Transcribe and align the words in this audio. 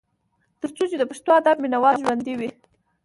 تر 0.61 0.69
څو 0.75 0.83
چې 0.91 0.95
د 0.99 1.03
پښتو 1.11 1.29
ادب 1.39 1.57
مينه 1.63 1.77
وال 1.83 1.95
ژوندي 2.03 2.33
وي۔ 2.39 2.49